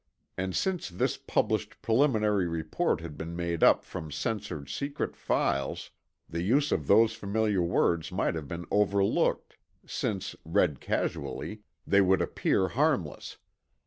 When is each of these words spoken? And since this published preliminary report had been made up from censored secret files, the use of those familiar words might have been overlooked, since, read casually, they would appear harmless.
And 0.35 0.55
since 0.55 0.89
this 0.89 1.15
published 1.15 1.79
preliminary 1.83 2.47
report 2.47 3.01
had 3.01 3.19
been 3.19 3.35
made 3.35 3.61
up 3.61 3.83
from 3.83 4.09
censored 4.11 4.67
secret 4.67 5.15
files, 5.15 5.91
the 6.27 6.41
use 6.41 6.71
of 6.71 6.87
those 6.87 7.13
familiar 7.13 7.61
words 7.61 8.11
might 8.11 8.33
have 8.33 8.47
been 8.47 8.65
overlooked, 8.71 9.57
since, 9.85 10.35
read 10.43 10.79
casually, 10.81 11.61
they 11.85 12.01
would 12.01 12.19
appear 12.23 12.69
harmless. 12.69 13.37